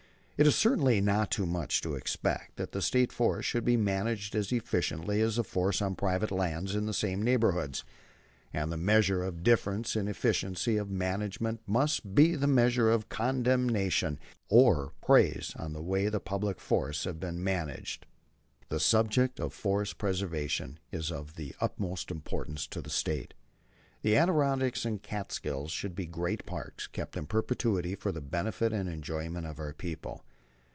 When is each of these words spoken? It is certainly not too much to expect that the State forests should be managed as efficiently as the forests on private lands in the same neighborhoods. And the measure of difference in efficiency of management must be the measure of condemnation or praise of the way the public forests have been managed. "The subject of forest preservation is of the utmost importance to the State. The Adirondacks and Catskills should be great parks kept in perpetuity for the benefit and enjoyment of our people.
It 0.37 0.47
is 0.47 0.55
certainly 0.55 1.01
not 1.01 1.29
too 1.29 1.45
much 1.45 1.81
to 1.81 1.93
expect 1.93 2.55
that 2.55 2.71
the 2.71 2.81
State 2.81 3.11
forests 3.11 3.47
should 3.47 3.63
be 3.63 3.77
managed 3.77 4.33
as 4.35 4.51
efficiently 4.51 5.21
as 5.21 5.35
the 5.35 5.43
forests 5.43 5.83
on 5.83 5.93
private 5.93 6.31
lands 6.31 6.73
in 6.73 6.87
the 6.87 6.95
same 6.95 7.21
neighborhoods. 7.21 7.83
And 8.51 8.71
the 8.71 8.75
measure 8.77 9.21
of 9.23 9.43
difference 9.43 9.95
in 9.95 10.07
efficiency 10.07 10.77
of 10.77 10.89
management 10.89 11.61
must 11.67 12.15
be 12.15 12.35
the 12.35 12.47
measure 12.47 12.89
of 12.89 13.07
condemnation 13.07 14.19
or 14.49 14.93
praise 14.99 15.53
of 15.57 15.73
the 15.73 15.81
way 15.83 16.09
the 16.09 16.19
public 16.19 16.59
forests 16.59 17.03
have 17.03 17.19
been 17.19 17.43
managed. 17.43 18.07
"The 18.69 18.79
subject 18.79 19.39
of 19.39 19.53
forest 19.53 19.99
preservation 19.99 20.79
is 20.91 21.11
of 21.11 21.35
the 21.35 21.53
utmost 21.61 22.09
importance 22.09 22.65
to 22.69 22.81
the 22.81 22.89
State. 22.89 23.35
The 24.01 24.15
Adirondacks 24.17 24.85
and 24.85 25.03
Catskills 25.03 25.69
should 25.71 25.93
be 25.93 26.07
great 26.07 26.47
parks 26.47 26.87
kept 26.87 27.15
in 27.15 27.27
perpetuity 27.27 27.93
for 27.93 28.11
the 28.11 28.21
benefit 28.21 28.73
and 28.73 28.89
enjoyment 28.89 29.45
of 29.45 29.59
our 29.59 29.73
people. 29.73 30.23